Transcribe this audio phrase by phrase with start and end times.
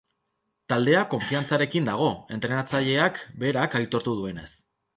[0.71, 4.51] Taldea konfiantzarekin dago, entrenatzaileak berak aitortu duenez.